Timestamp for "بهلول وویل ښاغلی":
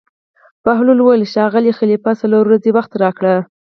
0.65-1.71